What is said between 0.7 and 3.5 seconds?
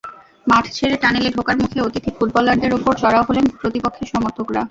ছেড়ে টানেলে ঢোকার মুখে অতিথি ফুটবলারদের ওপর চড়াও হলেন